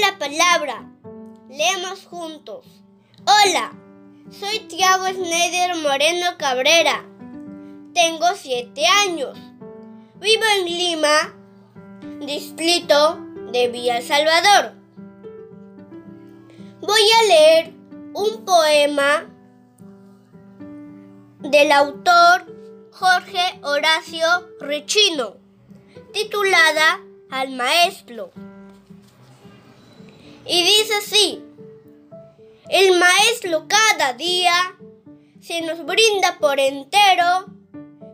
la 0.00 0.18
palabra. 0.18 0.90
Leemos 1.48 2.06
juntos. 2.06 2.66
Hola, 3.20 3.72
soy 4.30 4.60
Tiago 4.60 5.06
Schneider 5.06 5.76
Moreno 5.76 6.36
Cabrera. 6.38 7.04
Tengo 7.94 8.26
siete 8.34 8.86
años. 8.86 9.38
Vivo 10.20 10.42
en 10.58 10.64
Lima, 10.66 11.34
distrito 12.20 13.18
de 13.52 13.68
Villa 13.68 14.02
Salvador. 14.02 14.72
Voy 16.80 17.02
a 17.20 17.26
leer 17.28 17.72
un 18.14 18.44
poema 18.44 19.26
del 21.40 21.72
autor 21.72 22.46
Jorge 22.92 23.60
Horacio 23.62 24.26
Rechino, 24.60 25.36
titulada 26.12 27.00
Al 27.30 27.50
Maestro. 27.50 28.32
Y 30.46 30.62
dice 30.64 30.94
así, 30.94 31.44
el 32.68 32.98
Maestro 32.98 33.66
cada 33.68 34.14
día 34.14 34.52
se 35.40 35.60
nos 35.62 35.84
brinda 35.84 36.38
por 36.40 36.58
entero 36.58 37.46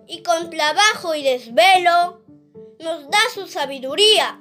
y 0.06 0.22
con 0.22 0.50
trabajo 0.50 1.14
y 1.14 1.22
desvelo 1.22 2.22
nos 2.80 3.08
da 3.10 3.18
su 3.32 3.46
sabiduría. 3.46 4.40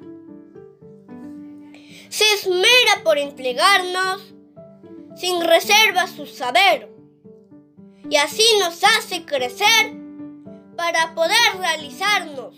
Se 2.09 2.25
esmera 2.33 3.03
por 3.03 3.17
entregarnos 3.17 4.33
sin 5.15 5.41
reserva 5.41 6.07
su 6.07 6.25
saber 6.25 6.89
y 8.09 8.15
así 8.17 8.43
nos 8.59 8.83
hace 8.83 9.25
crecer 9.25 9.93
para 10.75 11.13
poder 11.15 11.57
realizarnos. 11.57 12.55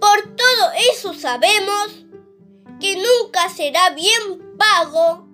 Por 0.00 0.36
todo 0.36 0.72
eso 0.92 1.14
sabemos 1.14 2.06
que 2.80 2.96
nunca 2.96 3.48
será 3.50 3.90
bien 3.90 4.56
pago 4.56 5.28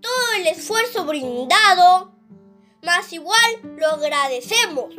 todo 0.00 0.32
el 0.38 0.48
esfuerzo 0.48 1.04
brindado, 1.04 2.12
mas 2.82 3.12
igual 3.12 3.76
lo 3.76 3.86
agradecemos. 3.86 4.94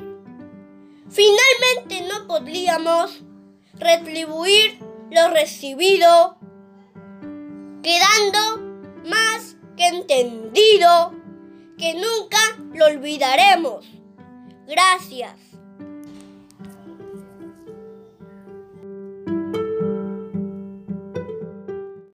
Finalmente 1.09 2.07
no 2.07 2.25
podríamos 2.25 3.21
retribuir 3.73 4.79
lo 5.11 5.29
recibido, 5.29 6.37
quedando 7.83 8.61
más 9.05 9.57
que 9.75 9.87
entendido 9.87 11.13
que 11.77 11.93
nunca 11.93 12.39
lo 12.73 12.85
olvidaremos. 12.85 13.85
Gracias. 14.65 15.52